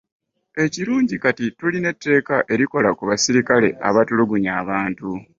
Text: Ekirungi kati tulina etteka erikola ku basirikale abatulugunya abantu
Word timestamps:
Ekirungi 0.63 1.15
kati 1.23 1.45
tulina 1.57 1.87
etteka 1.93 2.35
erikola 2.53 2.89
ku 2.97 3.03
basirikale 3.09 3.69
abatulugunya 3.87 4.51
abantu 4.61 5.07